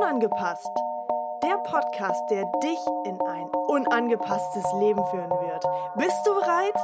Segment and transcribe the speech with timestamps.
[0.00, 0.70] Unangepasst.
[1.42, 5.64] Der Podcast, der dich in ein unangepasstes Leben führen wird.
[5.96, 6.76] Bist du bereit?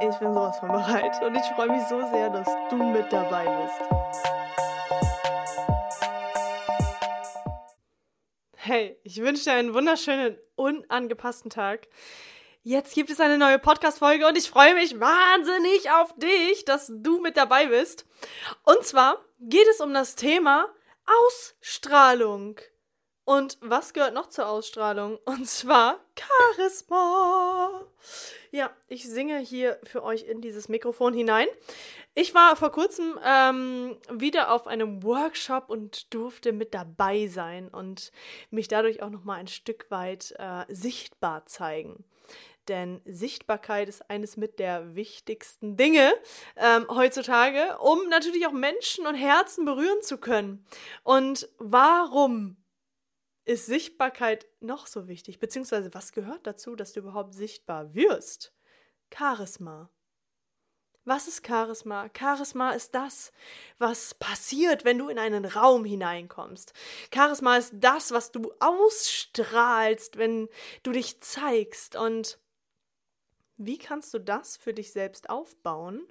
[0.00, 3.44] Ich bin sowas von bereit und ich freue mich so sehr, dass du mit dabei
[3.44, 3.80] bist.
[8.56, 11.88] Hey, ich wünsche dir einen wunderschönen, unangepassten Tag.
[12.62, 17.18] Jetzt gibt es eine neue Podcast-Folge und ich freue mich wahnsinnig auf dich, dass du
[17.18, 18.04] mit dabei bist.
[18.64, 20.68] Und zwar geht es um das Thema
[21.06, 22.60] Ausstrahlung.
[23.24, 25.18] Und was gehört noch zur Ausstrahlung?
[25.24, 27.86] Und zwar Charisma.
[28.50, 31.48] Ja, ich singe hier für euch in dieses Mikrofon hinein.
[32.14, 38.12] Ich war vor kurzem ähm, wieder auf einem Workshop und durfte mit dabei sein und
[38.50, 42.04] mich dadurch auch noch mal ein Stück weit äh, sichtbar zeigen
[42.70, 46.14] denn Sichtbarkeit ist eines mit der wichtigsten Dinge
[46.56, 50.64] ähm, heutzutage, um natürlich auch Menschen und Herzen berühren zu können.
[51.02, 52.56] Und warum
[53.44, 55.40] ist Sichtbarkeit noch so wichtig?
[55.40, 58.54] Beziehungsweise was gehört dazu, dass du überhaupt sichtbar wirst?
[59.12, 59.90] Charisma.
[61.04, 62.08] Was ist Charisma?
[62.16, 63.32] Charisma ist das,
[63.78, 66.72] was passiert, wenn du in einen Raum hineinkommst.
[67.12, 70.48] Charisma ist das, was du ausstrahlst, wenn
[70.82, 71.96] du dich zeigst.
[71.96, 72.38] Und
[73.60, 76.02] wie kannst du das für dich selbst aufbauen,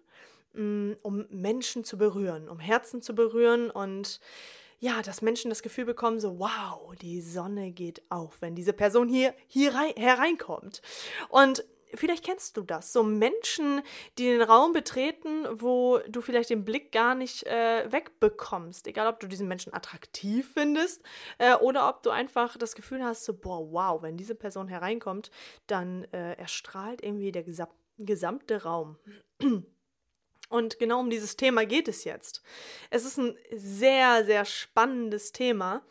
[0.54, 4.20] mm, um Menschen zu berühren, um Herzen zu berühren und
[4.80, 9.10] ja, dass Menschen das Gefühl bekommen, so, wow, die Sonne geht auf, wenn diese Person
[9.10, 10.82] hier, hier rein, hereinkommt.
[11.28, 12.94] Und vielleicht kennst du das.
[12.94, 13.82] So Menschen,
[14.18, 18.88] die den Raum betreten, wo du vielleicht den Blick gar nicht äh, wegbekommst.
[18.88, 21.04] Egal, ob du diesen Menschen attraktiv findest
[21.38, 25.32] äh, oder ob du einfach das Gefühl hast, so, boah, wow, wenn diese Person hereinkommt,
[25.68, 27.70] dann äh, erstrahlt irgendwie der gesam
[28.02, 28.98] gesamte Raum.
[30.50, 32.42] Und genau um dieses Thema geht es jetzt.
[32.90, 35.84] Es ist ein sehr, sehr spannendes Thema.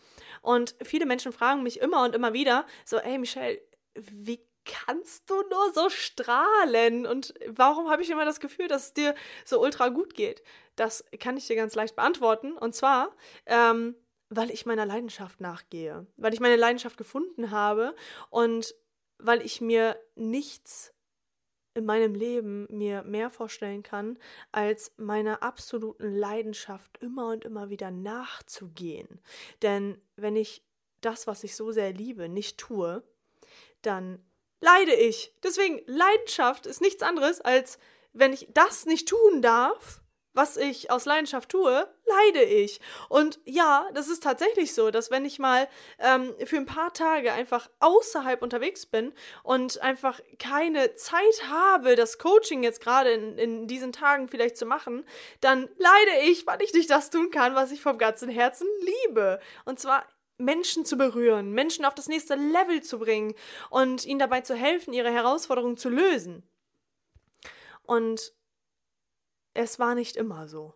[0.42, 3.60] Und viele Menschen fragen mich immer und immer wieder, so, ey Michelle,
[3.94, 7.06] wie kannst du nur so strahlen?
[7.06, 9.14] Und warum habe ich immer das Gefühl, dass es dir
[9.44, 10.42] so ultra gut geht?
[10.76, 12.52] Das kann ich dir ganz leicht beantworten.
[12.52, 13.14] Und zwar,
[13.46, 13.96] ähm,
[14.28, 17.96] weil ich meiner Leidenschaft nachgehe, weil ich meine Leidenschaft gefunden habe
[18.30, 18.74] und
[19.18, 20.92] weil ich mir nichts
[21.74, 24.18] in meinem Leben mir mehr vorstellen kann,
[24.52, 29.20] als meiner absoluten Leidenschaft immer und immer wieder nachzugehen.
[29.62, 30.64] Denn wenn ich
[31.00, 33.04] das, was ich so sehr liebe, nicht tue,
[33.82, 34.20] dann
[34.60, 35.32] leide ich.
[35.42, 37.78] Deswegen, Leidenschaft ist nichts anderes, als
[38.12, 40.00] wenn ich das nicht tun darf,
[40.38, 42.80] was ich aus Leidenschaft tue, leide ich.
[43.08, 47.32] Und ja, das ist tatsächlich so, dass wenn ich mal ähm, für ein paar Tage
[47.32, 53.66] einfach außerhalb unterwegs bin und einfach keine Zeit habe, das Coaching jetzt gerade in, in
[53.66, 55.04] diesen Tagen vielleicht zu machen,
[55.40, 59.40] dann leide ich, weil ich nicht das tun kann, was ich vom ganzen Herzen liebe.
[59.64, 60.06] Und zwar
[60.38, 63.34] Menschen zu berühren, Menschen auf das nächste Level zu bringen
[63.70, 66.48] und ihnen dabei zu helfen, ihre Herausforderungen zu lösen.
[67.82, 68.32] Und
[69.54, 70.74] es war nicht immer so.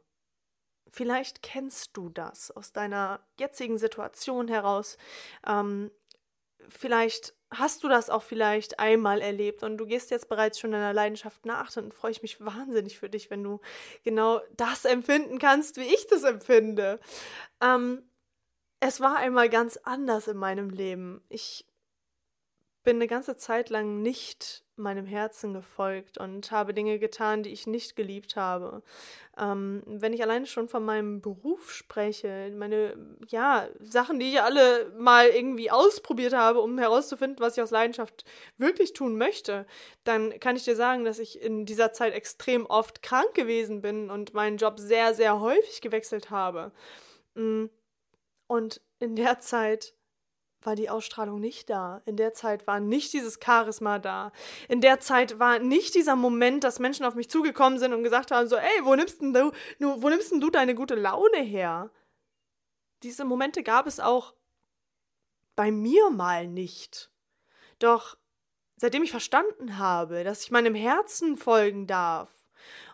[0.91, 4.99] Vielleicht kennst du das aus deiner jetzigen Situation heraus.
[5.47, 5.91] Ähm,
[6.69, 10.93] vielleicht hast du das auch vielleicht einmal erlebt und du gehst jetzt bereits schon deiner
[10.93, 13.61] Leidenschaft nach, dann freue ich mich wahnsinnig für dich, wenn du
[14.05, 16.99] genau das empfinden kannst, wie ich das empfinde.
[17.61, 18.03] Ähm,
[18.85, 21.23] es war einmal ganz anders in meinem Leben.
[21.29, 21.65] Ich
[22.83, 27.69] bin eine ganze Zeit lang nicht meinem Herzen gefolgt und habe Dinge getan, die ich
[27.69, 28.83] nicht geliebt habe.
[29.39, 32.97] Ähm, wenn ich alleine schon von meinem Beruf spreche, meine,
[33.29, 38.25] ja, Sachen, die ich alle mal irgendwie ausprobiert habe, um herauszufinden, was ich aus Leidenschaft
[38.57, 39.65] wirklich tun möchte,
[40.03, 44.11] dann kann ich dir sagen, dass ich in dieser Zeit extrem oft krank gewesen bin
[44.11, 46.73] und meinen Job sehr, sehr häufig gewechselt habe.
[47.37, 47.67] Mm
[48.53, 49.95] und in der Zeit
[50.61, 52.03] war die Ausstrahlung nicht da.
[52.05, 54.31] In der Zeit war nicht dieses Charisma da.
[54.69, 58.31] In der Zeit war nicht dieser Moment, dass Menschen auf mich zugekommen sind und gesagt
[58.31, 61.91] haben: so, ey, wo nimmst denn du, wo nimmst denn du deine gute Laune her?
[63.03, 64.35] Diese Momente gab es auch
[65.57, 67.11] bei mir mal nicht.
[67.79, 68.19] Doch
[68.77, 72.31] seitdem ich verstanden habe, dass ich meinem Herzen folgen darf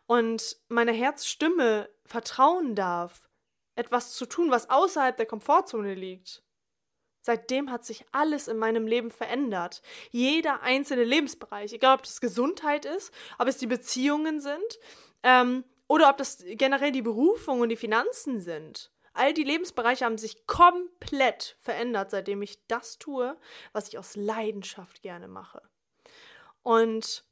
[0.07, 3.28] und meiner Herzstimme vertrauen darf,
[3.79, 6.43] etwas zu tun, was außerhalb der Komfortzone liegt.
[7.21, 9.83] Seitdem hat sich alles in meinem Leben verändert.
[10.11, 14.79] Jeder einzelne Lebensbereich, egal ob das Gesundheit ist, ob es die Beziehungen sind
[15.23, 18.91] ähm, oder ob das generell die Berufung und die Finanzen sind.
[19.13, 23.37] All die Lebensbereiche haben sich komplett verändert, seitdem ich das tue,
[23.73, 25.61] was ich aus Leidenschaft gerne mache.
[26.63, 27.25] Und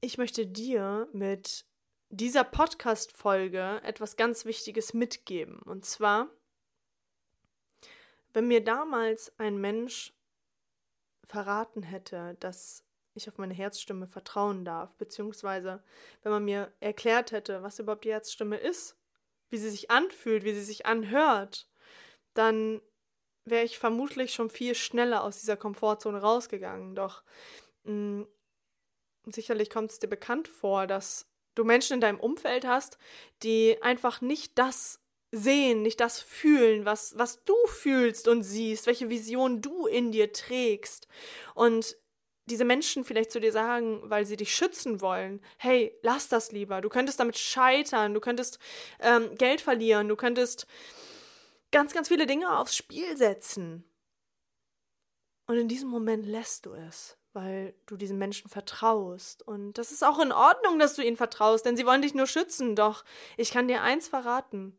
[0.00, 1.64] ich möchte dir mit
[2.12, 5.60] dieser Podcast-Folge etwas ganz Wichtiges mitgeben.
[5.62, 6.28] Und zwar,
[8.34, 10.12] wenn mir damals ein Mensch
[11.24, 15.82] verraten hätte, dass ich auf meine Herzstimme vertrauen darf, beziehungsweise
[16.22, 18.98] wenn man mir erklärt hätte, was überhaupt die Herzstimme ist,
[19.48, 21.66] wie sie sich anfühlt, wie sie sich anhört,
[22.34, 22.82] dann
[23.46, 26.94] wäre ich vermutlich schon viel schneller aus dieser Komfortzone rausgegangen.
[26.94, 27.22] Doch
[27.84, 28.28] mh, mm,
[29.32, 32.98] sicherlich kommt es dir bekannt vor, dass du Menschen in deinem Umfeld hast,
[33.42, 35.00] die einfach nicht das
[35.30, 40.32] sehen, nicht das fühlen, was, was du fühlst und siehst, welche Vision du in dir
[40.32, 41.08] trägst.
[41.54, 41.96] Und
[42.46, 46.80] diese Menschen vielleicht zu dir sagen, weil sie dich schützen wollen, hey, lass das lieber,
[46.80, 48.58] du könntest damit scheitern, du könntest
[49.00, 50.66] ähm, Geld verlieren, du könntest
[51.70, 53.84] ganz, ganz viele Dinge aufs Spiel setzen.
[55.46, 59.42] Und in diesem Moment lässt du es, weil du diesen Menschen vertraust.
[59.42, 62.26] Und das ist auch in Ordnung, dass du ihnen vertraust, denn sie wollen dich nur
[62.26, 62.76] schützen.
[62.76, 63.04] Doch
[63.36, 64.76] ich kann dir eins verraten.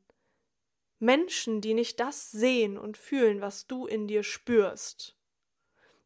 [1.00, 5.18] Menschen, die nicht das sehen und fühlen, was du in dir spürst,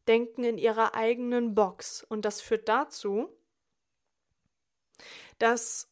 [0.08, 2.02] denken in ihrer eigenen Box.
[2.02, 3.28] Und das führt dazu,
[5.38, 5.88] dass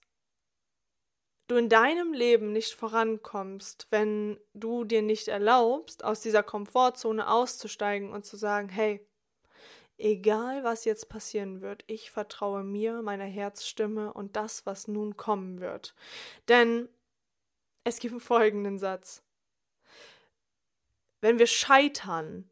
[1.47, 8.13] du in deinem Leben nicht vorankommst, wenn du dir nicht erlaubst, aus dieser Komfortzone auszusteigen
[8.13, 9.07] und zu sagen, hey,
[9.99, 15.61] egal was jetzt passieren wird, ich vertraue mir, meiner Herzstimme und das, was nun kommen
[15.61, 15.95] wird.
[16.49, 16.89] Denn
[17.85, 19.23] es gibt folgenden Satz.
[21.21, 22.51] Wenn wir scheitern,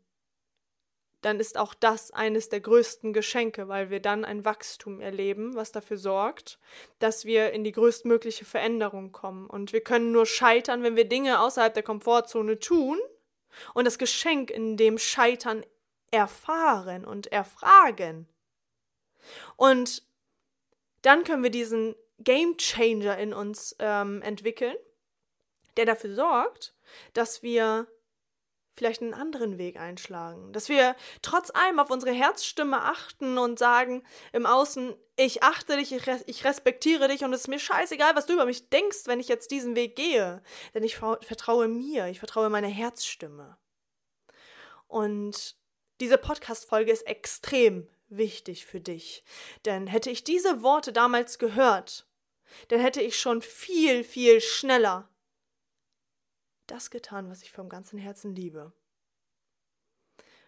[1.25, 5.73] dann ist auch das eines der größten Geschenke, weil wir dann ein Wachstum erleben, was
[5.73, 6.58] dafür sorgt,
[6.99, 9.49] dass wir in die größtmögliche Veränderung kommen.
[9.49, 12.99] Und wir können nur scheitern, wenn wir Dinge außerhalb der Komfortzone tun
[13.73, 15.64] und das Geschenk in dem Scheitern
[16.14, 18.28] erfahren und erfragen.
[19.56, 20.02] Und
[21.02, 24.76] dann können wir diesen Game Changer in uns ähm, entwickeln,
[25.76, 26.75] der dafür sorgt,
[27.12, 27.88] dass wir
[28.76, 30.52] vielleicht einen anderen Weg einschlagen.
[30.52, 35.93] Dass wir trotz allem auf unsere Herzstimme achten und sagen im Außen, ich achte dich,
[35.93, 39.06] ich, res ich respektiere dich und es ist mir scheißegal, was du über mich denkst,
[39.06, 40.43] wenn ich jetzt diesen Weg gehe.
[40.75, 43.56] Denn ich vertraue mir, ich vertraue meiner Herzstimme.
[44.88, 45.56] Und
[46.00, 49.25] diese Podcast-Folge ist extrem wichtig für dich.
[49.64, 52.06] Denn hätte ich diese Worte damals gehört,
[52.69, 55.08] dann hätte ich schon viel, viel schneller
[56.67, 58.73] das getan, was ich vom ganzen Herzen liebe.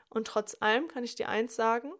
[0.08, 1.92] Und trotz allem kann ich dir eins sagen,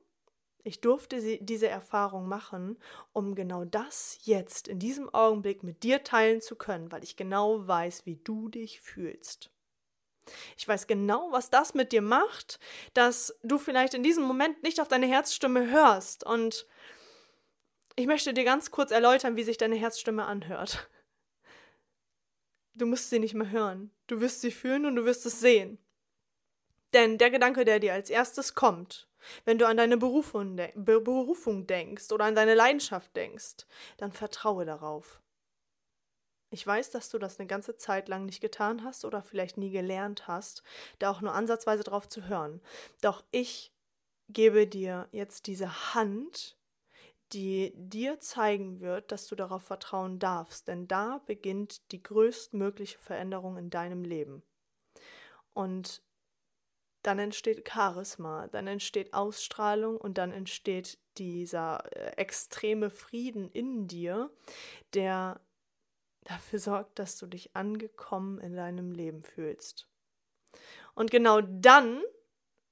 [0.62, 2.78] ich durfte diese Erfahrung machen,
[3.12, 7.66] um genau das jetzt in diesem Augenblick mit dir teilen zu können, weil ich genau
[7.66, 9.52] weiß, wie du dich fühlst.
[10.56, 12.58] Ich weiß genau, was das mit dir macht,
[12.94, 16.24] dass du vielleicht in diesem Moment nicht auf deine Herzstimme hörst.
[16.24, 16.66] Und
[17.96, 20.88] ich möchte dir ganz kurz erläutern, wie sich deine Herzstimme anhört.
[22.74, 23.90] Du musst sie nicht mehr hören.
[24.06, 25.78] Du wirst sie fühlen und du wirst es sehen.
[26.92, 29.08] Denn der Gedanke, der dir als erstes kommt,
[29.44, 34.64] wenn du an deine Berufung, de Berufung denkst oder an deine Leidenschaft denkst, dann vertraue
[34.64, 35.20] darauf.
[36.56, 39.68] Ich weiß, dass du das eine ganze Zeit lang nicht getan hast oder vielleicht nie
[39.68, 40.62] gelernt hast,
[40.98, 42.62] da auch nur ansatzweise drauf zu hören.
[43.02, 43.74] Doch ich
[44.30, 46.56] gebe dir jetzt diese Hand,
[47.34, 53.58] die dir zeigen wird, dass du darauf vertrauen darfst, denn da beginnt die größtmögliche Veränderung
[53.58, 54.42] in deinem Leben.
[55.52, 56.00] Und
[57.02, 64.30] dann entsteht Charisma, dann entsteht Ausstrahlung und dann entsteht dieser äh, extreme Frieden in dir,
[64.94, 65.38] der
[66.26, 69.88] dafür sorgt, dass du dich angekommen in deinem Leben fühlst.
[70.94, 72.02] Und genau dann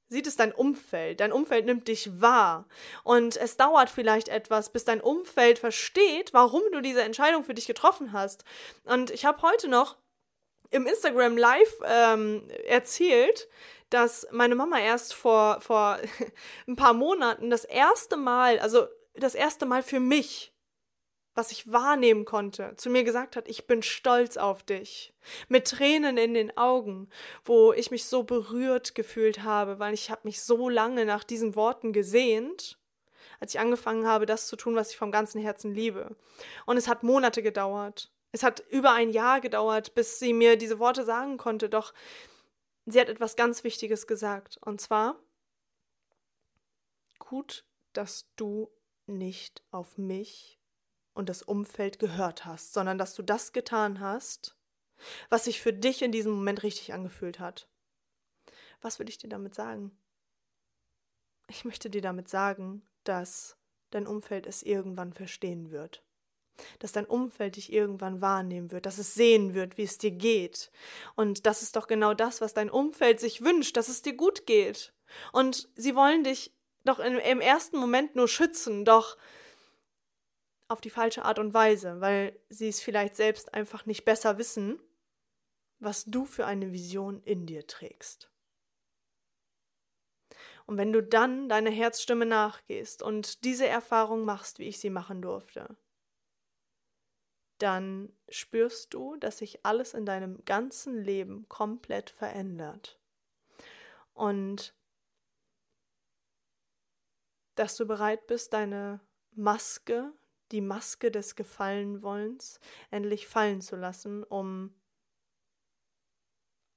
[0.09, 1.21] sieht es dein Umfeld.
[1.21, 2.67] Dein Umfeld nimmt dich wahr.
[3.03, 7.67] Und es dauert vielleicht etwas, bis dein Umfeld versteht, warum du diese Entscheidung für dich
[7.67, 8.45] getroffen hast.
[8.85, 9.97] Und ich habe heute noch
[10.71, 13.49] im Instagram Live ähm, erzählt,
[13.91, 15.99] dass meine Mama erst vor, vor
[16.67, 20.54] ein paar Monaten das erste Mal, also das erste Mal für mich
[21.35, 25.13] was ich wahrnehmen konnte, zu mir gesagt hat, ich bin stolz auf dich.
[25.49, 27.09] Mit Tränen in den Augen,
[27.45, 31.57] wo ich mich so berührt gefühlt habe, weil ich habe mich so lange nach diesen
[31.57, 32.79] Worten gesehnt,
[33.41, 36.17] als ich angefangen habe, das zu tun, was ich vom ganzen Herzen liebe.
[36.67, 38.13] Und es hat Monate gedauert.
[38.31, 41.93] Es hat über ein Jahr gedauert, bis sie mir diese Worte sagen konnte, doch
[42.87, 44.59] sie hat etwas ganz Wichtiges gesagt.
[44.65, 45.17] Und zwar,
[47.19, 48.71] gut, dass du
[49.07, 50.59] nicht auf mich
[51.15, 54.57] und das Umfeld gehört hast, sondern dass du das getan hast,
[55.31, 57.69] was sich für dich in diesem Moment richtig angefühlt hat.
[58.83, 59.97] Was will ich dir damit sagen?
[61.49, 63.57] Ich möchte dir damit sagen, dass
[63.91, 66.03] dein Umfeld es irgendwann verstehen wird.
[66.79, 70.71] dass dein Umfeld dich irgendwann wahrnehmen wird, dass es sehen wird, wie es dir geht.
[71.17, 74.47] Und das ist doch genau das, was dein Umfeld sich wünscht, dass es dir gut
[74.47, 74.95] geht.
[75.33, 76.55] Und sie wollen dich
[76.85, 79.17] doch im, ersten Moment nur schützen, doch
[80.75, 84.83] auf die falsche Art und Weise, weil sie es vielleicht selbst einfach nicht besser wissen,
[85.79, 88.29] was du für eine Vision in dir trägst.
[90.67, 95.23] Und wenn du dann deiner Herzstimme nachgehst und diese Erfahrung machst, wie ich sie machen
[95.23, 95.77] durfte,
[97.59, 102.99] dann spürst du, dass sich alles in deinem ganzen Leben komplett verändert.
[104.13, 104.75] Und
[107.55, 109.01] dass du bereit bist, deine
[109.31, 110.13] Maske,
[110.53, 112.61] die Maske des Gefallenwollens,
[112.91, 114.75] endlich fallen zu lassen, um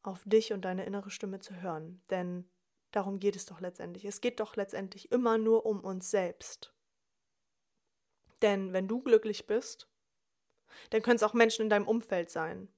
[0.04, 2.02] auf dich und deine innere Stimme zu hören.
[2.10, 2.50] Denn
[2.92, 4.06] darum geht es doch letztendlich.
[4.06, 6.74] Es geht doch letztendlich immer nur um uns selbst.
[8.42, 9.90] Denn wenn du glücklich bist,
[10.90, 12.70] dann können es auch Menschen in deinem Umfeld sein.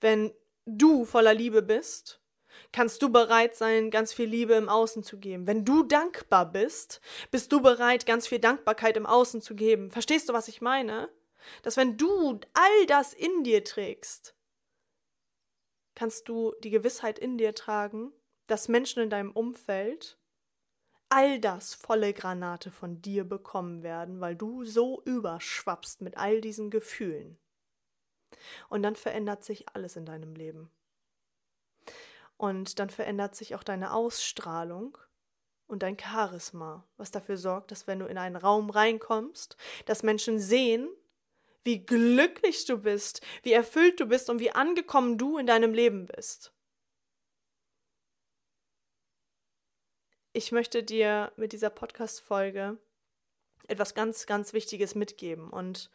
[0.00, 0.32] Wenn
[0.64, 2.21] du voller Liebe bist,
[2.72, 5.46] kannst du bereit sein, ganz viel Liebe im Außen zu geben.
[5.46, 9.90] Wenn du dankbar bist, bist du bereit, ganz viel Dankbarkeit im Außen zu geben.
[9.90, 11.08] Verstehst du, was ich meine?
[11.62, 14.34] Dass wenn du all das in dir trägst,
[15.94, 18.12] kannst du die Gewissheit in dir tragen,
[18.46, 20.18] dass Menschen in deinem Umfeld
[21.08, 26.70] all das volle Granate von dir bekommen werden, weil du so überschwappst mit all diesen
[26.70, 27.38] Gefühlen.
[28.70, 30.70] Und dann verändert sich alles in deinem Leben.
[32.36, 34.98] Und dann verändert sich auch deine Ausstrahlung
[35.66, 40.38] und dein Charisma, was dafür sorgt, dass wenn du in einen Raum reinkommst, dass Menschen
[40.38, 40.88] sehen,
[41.62, 46.06] wie glücklich du bist, wie erfüllt du bist und wie angekommen du in deinem Leben
[46.06, 46.52] bist.
[50.32, 52.78] ich möchte dir mit dieser Podcast-Folge
[53.68, 55.50] etwas ganz, ganz Wichtiges mitgeben.
[55.50, 55.90] Und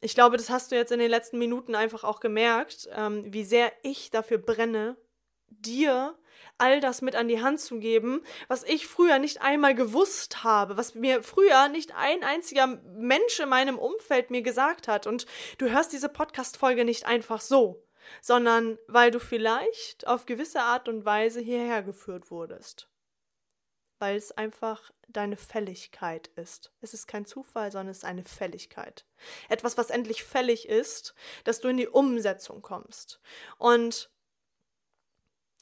[0.00, 3.44] ich glaube, das hast du jetzt in den letzten Minuten einfach auch gemerkt, ähm, wie
[3.44, 4.96] sehr ich dafür brenne,
[5.60, 6.16] dir
[6.58, 10.76] all das mit an die Hand zu geben, was ich früher nicht einmal gewusst habe,
[10.76, 15.06] was mir früher nicht ein einziger Mensch in meinem Umfeld mir gesagt hat.
[15.06, 15.26] Und
[15.58, 17.84] du hörst diese Podcast-Folge nicht einfach so,
[18.20, 22.88] sondern weil du vielleicht auf gewisse Art und Weise hierher geführt wurdest
[24.02, 26.72] weil es einfach deine Fälligkeit ist.
[26.80, 29.06] Es ist kein Zufall, sondern es ist eine Fälligkeit.
[29.48, 33.20] Etwas, was endlich fällig ist, dass du in die Umsetzung kommst.
[33.58, 34.10] Und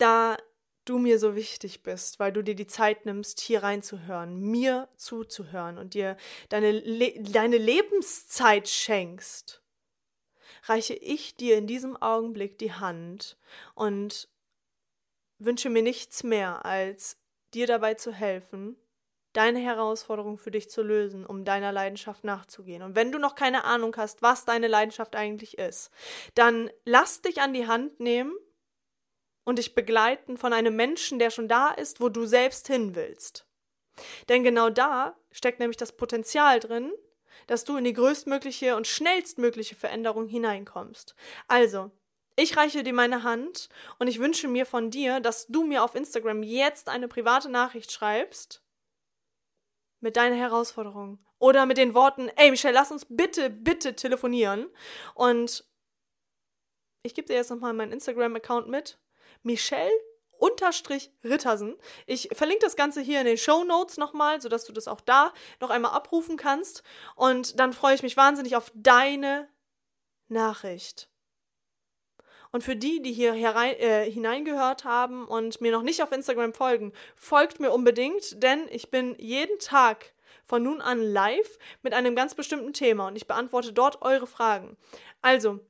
[0.00, 0.36] da
[0.84, 5.78] du mir so wichtig bist, weil du dir die Zeit nimmst, hier reinzuhören, mir zuzuhören
[5.78, 6.16] und dir
[6.48, 9.62] deine, Le deine Lebenszeit schenkst,
[10.64, 13.38] reiche ich dir in diesem Augenblick die Hand
[13.74, 14.28] und
[15.38, 17.18] wünsche mir nichts mehr, als
[17.54, 18.76] dir dabei zu helfen,
[19.32, 22.82] deine Herausforderung für dich zu lösen, um deiner Leidenschaft nachzugehen.
[22.82, 25.90] Und wenn du noch keine Ahnung hast, was deine Leidenschaft eigentlich ist,
[26.34, 28.32] dann lass dich an die Hand nehmen
[29.44, 33.46] und dich begleiten von einem Menschen, der schon da ist, wo du selbst hin willst.
[34.28, 36.92] Denn genau da steckt nämlich das Potenzial drin,
[37.46, 41.14] dass du in die größtmögliche und schnellstmögliche Veränderung hineinkommst.
[41.48, 41.90] Also,
[42.36, 43.68] ich reiche dir meine Hand
[43.98, 47.92] und ich wünsche mir von dir, dass du mir auf Instagram jetzt eine private Nachricht
[47.92, 48.62] schreibst
[50.00, 54.70] mit deiner Herausforderung oder mit den Worten, ey Michelle, lass uns bitte, bitte telefonieren.
[55.14, 55.64] Und
[57.02, 58.99] ich gebe dir jetzt nochmal meinen Instagram-Account mit.
[59.42, 59.90] Michelle
[60.40, 61.76] unterstrich Rittersen.
[62.06, 65.32] Ich verlinke das Ganze hier in den Show Notes nochmal, sodass du das auch da
[65.60, 66.82] noch einmal abrufen kannst.
[67.14, 69.48] Und dann freue ich mich wahnsinnig auf deine
[70.28, 71.08] Nachricht.
[72.52, 76.52] Und für die, die hier herein, äh, hineingehört haben und mir noch nicht auf Instagram
[76.52, 80.14] folgen, folgt mir unbedingt, denn ich bin jeden Tag
[80.46, 84.76] von nun an live mit einem ganz bestimmten Thema und ich beantworte dort eure Fragen.
[85.22, 85.60] Also,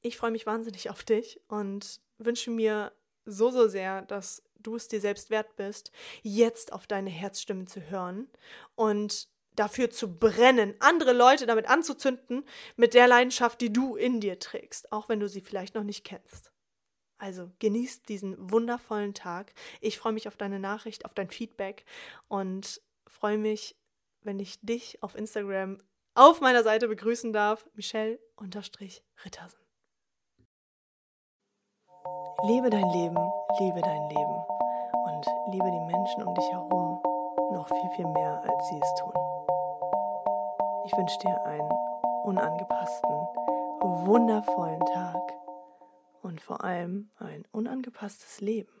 [0.00, 2.92] ich freue mich wahnsinnig auf dich und wünsche mir
[3.24, 7.80] so, so sehr, dass du es dir selbst wert bist, jetzt auf deine Herzstimme zu
[7.90, 8.28] hören
[8.74, 12.44] und dafür zu brennen, andere Leute damit anzuzünden,
[12.76, 16.04] mit der Leidenschaft, die du in dir trägst, auch wenn du sie vielleicht noch nicht
[16.04, 16.52] kennst.
[17.18, 19.52] Also genießt diesen wundervollen Tag.
[19.80, 21.84] Ich freue mich auf deine Nachricht, auf dein Feedback
[22.28, 23.76] und freue mich,
[24.22, 25.78] wenn ich dich auf Instagram
[26.14, 27.68] auf meiner Seite begrüßen darf.
[27.74, 29.67] Michelle-Rittersen.
[32.42, 33.18] Lebe dein Leben,
[33.58, 34.44] liebe dein Leben
[35.06, 37.02] und liebe die Menschen um dich herum
[37.52, 39.12] noch viel, viel mehr, als sie es tun.
[40.86, 41.68] Ich wünsche dir einen
[42.22, 43.10] unangepassten,
[43.80, 45.34] wundervollen Tag
[46.22, 48.77] und vor allem ein unangepasstes Leben.